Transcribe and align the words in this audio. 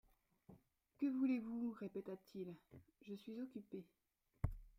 Que 0.97 1.05
voulez 1.11 1.37
vous? 1.37 1.73
répéta-t-il; 1.79 2.55
je 3.03 3.13
suis 3.13 3.39
occupé. 3.39 3.85